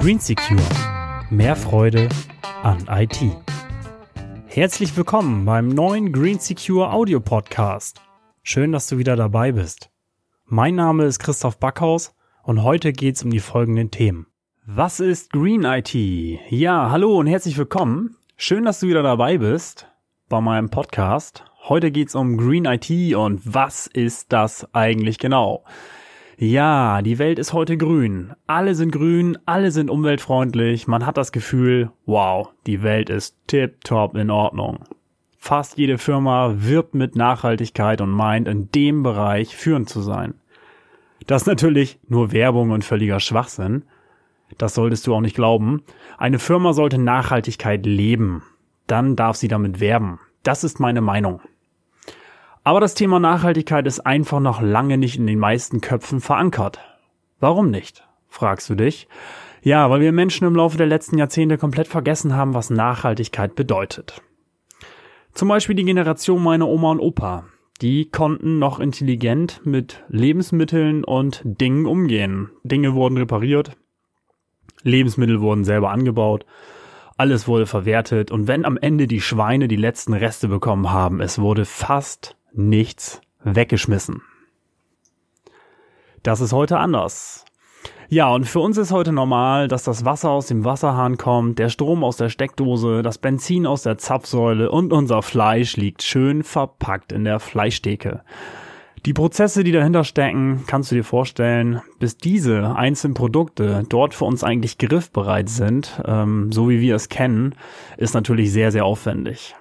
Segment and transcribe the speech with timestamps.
[0.00, 0.60] Green Secure.
[1.30, 2.10] Mehr Freude
[2.62, 3.20] an IT.
[4.44, 8.02] Herzlich willkommen beim neuen Green Secure Audio Podcast.
[8.42, 9.88] Schön, dass du wieder dabei bist.
[10.44, 14.26] Mein Name ist Christoph Backhaus und heute geht's um die folgenden Themen.
[14.66, 15.94] Was ist Green IT?
[15.94, 18.18] Ja, hallo und herzlich willkommen.
[18.36, 19.86] Schön, dass du wieder dabei bist
[20.28, 21.44] bei meinem Podcast.
[21.68, 25.64] Heute geht's um Green IT und was ist das eigentlich genau?
[26.36, 28.32] Ja, die Welt ist heute grün.
[28.46, 30.88] Alle sind grün, alle sind umweltfreundlich.
[30.88, 34.84] Man hat das Gefühl, wow, die Welt ist tip-top in Ordnung.
[35.36, 40.34] Fast jede Firma wirbt mit Nachhaltigkeit und meint, in dem Bereich führend zu sein.
[41.26, 43.84] Das ist natürlich nur Werbung und völliger Schwachsinn.
[44.58, 45.82] Das solltest du auch nicht glauben.
[46.18, 48.42] Eine Firma sollte Nachhaltigkeit leben.
[48.86, 50.20] Dann darf sie damit werben.
[50.42, 51.40] Das ist meine Meinung.
[52.62, 56.80] Aber das Thema Nachhaltigkeit ist einfach noch lange nicht in den meisten Köpfen verankert.
[57.40, 58.06] Warum nicht?
[58.28, 59.06] fragst du dich.
[59.62, 64.20] Ja, weil wir Menschen im Laufe der letzten Jahrzehnte komplett vergessen haben, was Nachhaltigkeit bedeutet.
[65.32, 67.44] Zum Beispiel die Generation meiner Oma und Opa.
[67.80, 72.50] Die konnten noch intelligent mit Lebensmitteln und Dingen umgehen.
[72.62, 73.76] Dinge wurden repariert,
[74.84, 76.46] Lebensmittel wurden selber angebaut,
[77.16, 81.38] alles wurde verwertet und wenn am Ende die Schweine die letzten Reste bekommen haben, es
[81.38, 84.22] wurde fast nichts weggeschmissen.
[86.22, 87.44] Das ist heute anders.
[88.08, 91.68] Ja, und für uns ist heute normal, dass das Wasser aus dem Wasserhahn kommt, der
[91.68, 97.12] Strom aus der Steckdose, das Benzin aus der Zapfsäule und unser Fleisch liegt schön verpackt
[97.12, 98.22] in der Fleischtheke.
[99.06, 104.24] Die Prozesse, die dahinter stecken, kannst du dir vorstellen, bis diese einzelnen Produkte dort für
[104.24, 107.54] uns eigentlich griffbereit sind, ähm, so wie wir es kennen,
[107.98, 109.54] ist natürlich sehr, sehr aufwendig.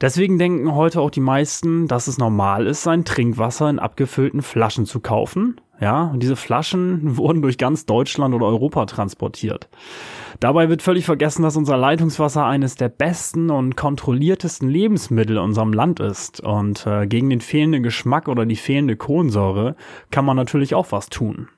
[0.00, 4.84] Deswegen denken heute auch die meisten, dass es normal ist, sein Trinkwasser in abgefüllten Flaschen
[4.84, 5.60] zu kaufen.
[5.82, 9.68] Ja, und diese Flaschen wurden durch ganz Deutschland oder Europa transportiert.
[10.38, 15.72] Dabei wird völlig vergessen, dass unser Leitungswasser eines der besten und kontrolliertesten Lebensmittel in unserem
[15.72, 16.40] Land ist.
[16.40, 19.74] Und äh, gegen den fehlenden Geschmack oder die fehlende Kohlensäure
[20.12, 21.48] kann man natürlich auch was tun.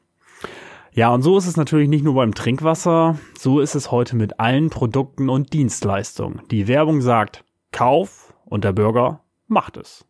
[0.93, 4.41] Ja, und so ist es natürlich nicht nur beim Trinkwasser, so ist es heute mit
[4.41, 6.41] allen Produkten und Dienstleistungen.
[6.51, 10.07] Die Werbung sagt, Kauf und der Bürger macht es.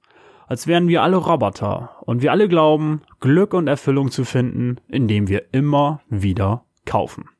[0.47, 5.29] Als wären wir alle Roboter und wir alle glauben, Glück und Erfüllung zu finden, indem
[5.29, 7.31] wir immer wieder kaufen.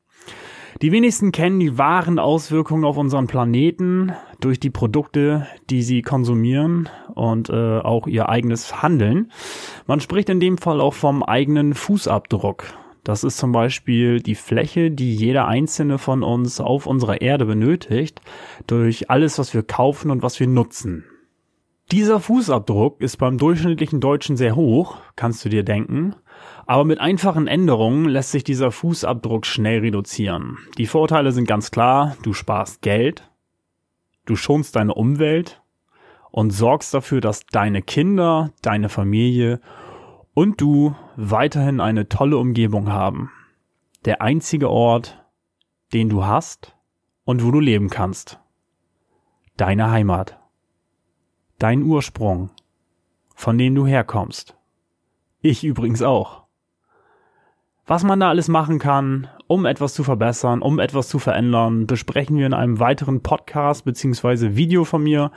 [0.81, 4.11] Die wenigsten kennen die wahren Auswirkungen auf unseren Planeten
[4.41, 9.31] durch die Produkte, die sie konsumieren und äh, auch ihr eigenes Handeln.
[9.87, 12.65] Man spricht in dem Fall auch vom eigenen Fußabdruck.
[13.05, 18.19] Das ist zum Beispiel die Fläche, die jeder einzelne von uns auf unserer Erde benötigt,
[18.67, 21.05] durch alles, was wir kaufen und was wir nutzen.
[21.91, 26.15] Dieser Fußabdruck ist beim durchschnittlichen Deutschen sehr hoch, kannst du dir denken,
[26.65, 30.57] aber mit einfachen Änderungen lässt sich dieser Fußabdruck schnell reduzieren.
[30.79, 33.29] Die Vorteile sind ganz klar, du sparst Geld,
[34.25, 35.61] du schonst deine Umwelt
[36.31, 39.61] und sorgst dafür, dass deine Kinder, deine Familie
[40.33, 43.29] und du weiterhin eine tolle Umgebung haben.
[44.05, 45.23] Der einzige Ort,
[45.93, 46.75] den du hast
[47.25, 48.39] und wo du leben kannst.
[49.55, 50.39] Deine Heimat.
[51.57, 52.49] Dein Ursprung,
[53.33, 54.57] von dem du herkommst.
[55.41, 56.43] Ich übrigens auch.
[57.85, 62.37] Was man da alles machen kann, um etwas zu verbessern, um etwas zu verändern, besprechen
[62.37, 65.31] wir in einem weiteren Podcast beziehungsweise Video von mir.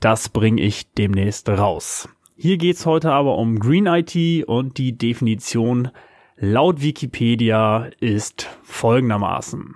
[0.00, 2.08] Das bringe ich demnächst raus.
[2.36, 5.90] Hier geht's heute aber um Green IT und die Definition
[6.36, 9.74] laut Wikipedia ist folgendermaßen.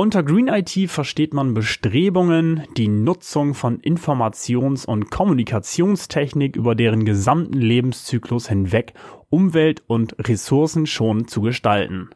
[0.00, 7.60] Unter Green IT versteht man Bestrebungen, die Nutzung von Informations- und Kommunikationstechnik über deren gesamten
[7.60, 8.94] Lebenszyklus hinweg
[9.28, 12.08] umwelt- und ressourcenschonend zu gestalten.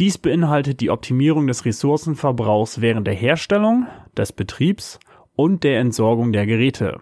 [0.00, 4.98] Dies beinhaltet die Optimierung des Ressourcenverbrauchs während der Herstellung, des Betriebs
[5.36, 6.98] und der Entsorgung der Geräte.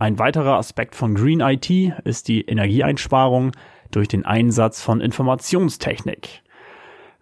[0.00, 1.70] Ein weiterer Aspekt von Green IT
[2.02, 3.52] ist die Energieeinsparung
[3.92, 6.42] durch den Einsatz von Informationstechnik.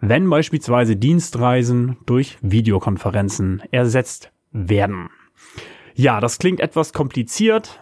[0.04, 5.10] Wenn beispielsweise Dienstreisen durch Videokonferenzen ersetzt werden.
[5.94, 7.80] Ja, das klingt etwas kompliziert,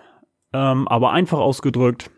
[0.52, 2.10] ähm, aber einfach ausgedrückt.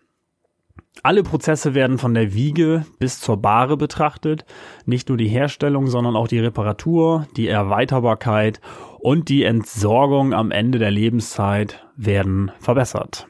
[1.05, 4.45] Alle Prozesse werden von der Wiege bis zur Bahre betrachtet.
[4.87, 8.61] Nicht nur die Herstellung, sondern auch die Reparatur, die Erweiterbarkeit
[8.99, 13.29] und die Entsorgung am Ende der Lebenszeit werden verbessert.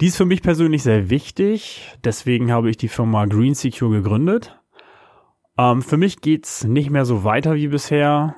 [0.00, 4.59] Dies ist für mich persönlich sehr wichtig, deswegen habe ich die Firma Green Secure gegründet.
[5.58, 8.36] Ähm, für mich geht's nicht mehr so weiter wie bisher.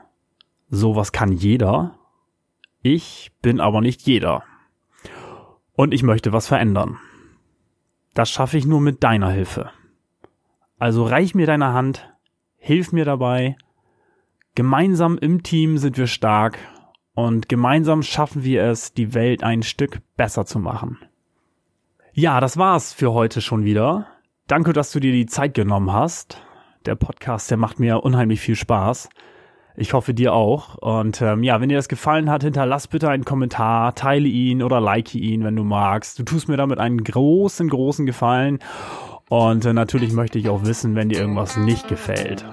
[0.69, 1.99] Sowas kann jeder.
[2.83, 4.43] Ich bin aber nicht jeder.
[5.75, 6.99] Und ich möchte was verändern.
[8.15, 9.71] Das schaffe ich nur mit deiner Hilfe.
[10.79, 12.13] Also reich mir deine Hand,
[12.57, 13.57] hilf mir dabei.
[14.55, 16.59] Gemeinsam im Team sind wir stark
[17.15, 20.99] und gemeinsam schaffen wir es, die Welt ein Stück besser zu machen.
[22.13, 24.09] Ja, das war's für heute schon wieder.
[24.47, 26.43] Danke, dass du dir die Zeit genommen hast.
[26.87, 29.09] Der Podcast, der macht mir unheimlich viel Spaß.
[29.77, 30.77] Ich hoffe dir auch.
[30.77, 34.81] Und ähm, ja, wenn dir das gefallen hat, hinterlass bitte einen Kommentar, teile ihn oder
[34.81, 36.19] like ihn, wenn du magst.
[36.19, 38.59] Du tust mir damit einen großen, großen Gefallen.
[39.29, 42.45] Und äh, natürlich möchte ich auch wissen, wenn dir irgendwas nicht gefällt.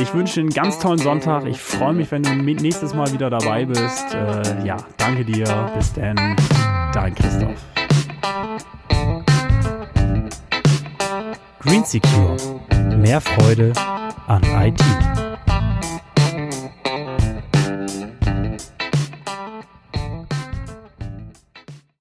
[0.00, 1.44] Ich wünsche dir einen ganz tollen Sonntag.
[1.46, 4.14] Ich freue mich, wenn du nächstes Mal wieder dabei bist.
[4.14, 5.70] Äh, ja, danke dir.
[5.76, 6.36] Bis dann.
[6.94, 7.64] Dein Christoph.
[11.60, 12.36] Green Secure.
[12.98, 13.72] Mehr Freude
[14.26, 14.82] an IT.